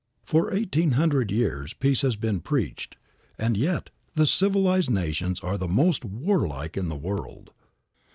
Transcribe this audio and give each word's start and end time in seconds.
For 0.23 0.51
eighteen 0.51 0.93
hundred 0.93 1.29
years 1.31 1.75
peace 1.75 2.01
has 2.01 2.15
been 2.15 2.39
preached, 2.39 2.97
and 3.37 3.55
yet 3.55 3.91
the 4.15 4.25
civilized 4.25 4.89
nations 4.89 5.39
are 5.41 5.59
the 5.59 5.67
most 5.67 6.03
warlike 6.03 6.75
of 6.75 6.89
the 6.89 6.95
world. 6.95 7.51